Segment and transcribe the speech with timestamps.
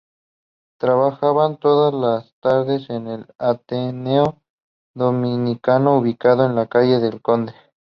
[0.79, 4.41] Trabajaban todas las tardes en el Ateneo
[4.95, 7.53] Dominicano, ubicado en la calle El Conde.